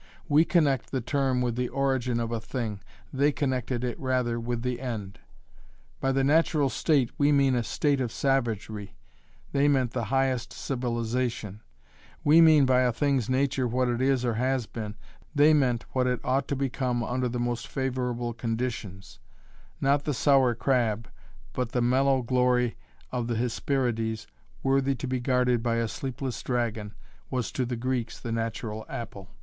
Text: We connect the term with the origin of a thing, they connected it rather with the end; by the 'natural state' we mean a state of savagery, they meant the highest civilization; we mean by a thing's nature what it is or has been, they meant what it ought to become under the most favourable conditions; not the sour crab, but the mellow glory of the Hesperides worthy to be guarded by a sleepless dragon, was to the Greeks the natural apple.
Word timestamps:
We 0.27 0.45
connect 0.45 0.89
the 0.89 0.99
term 0.99 1.43
with 1.43 1.55
the 1.55 1.69
origin 1.69 2.19
of 2.19 2.31
a 2.31 2.41
thing, 2.41 2.81
they 3.13 3.31
connected 3.31 3.83
it 3.83 3.99
rather 3.99 4.39
with 4.39 4.63
the 4.63 4.81
end; 4.81 5.19
by 5.99 6.11
the 6.11 6.23
'natural 6.23 6.69
state' 6.71 7.11
we 7.19 7.31
mean 7.31 7.53
a 7.53 7.61
state 7.63 8.01
of 8.01 8.11
savagery, 8.11 8.95
they 9.51 9.67
meant 9.67 9.91
the 9.91 10.05
highest 10.05 10.53
civilization; 10.53 11.61
we 12.23 12.41
mean 12.41 12.65
by 12.65 12.79
a 12.79 12.91
thing's 12.91 13.29
nature 13.29 13.67
what 13.67 13.87
it 13.87 14.01
is 14.01 14.25
or 14.25 14.33
has 14.33 14.65
been, 14.65 14.95
they 15.35 15.53
meant 15.53 15.85
what 15.91 16.07
it 16.07 16.19
ought 16.23 16.47
to 16.47 16.55
become 16.55 17.03
under 17.03 17.29
the 17.29 17.37
most 17.39 17.67
favourable 17.67 18.33
conditions; 18.33 19.19
not 19.79 20.05
the 20.05 20.15
sour 20.15 20.55
crab, 20.55 21.09
but 21.53 21.73
the 21.73 21.79
mellow 21.81 22.23
glory 22.23 22.75
of 23.11 23.27
the 23.27 23.35
Hesperides 23.35 24.25
worthy 24.63 24.95
to 24.95 25.05
be 25.07 25.19
guarded 25.19 25.61
by 25.61 25.75
a 25.75 25.87
sleepless 25.87 26.41
dragon, 26.41 26.95
was 27.29 27.51
to 27.51 27.67
the 27.67 27.75
Greeks 27.77 28.19
the 28.19 28.31
natural 28.31 28.83
apple. 28.89 29.29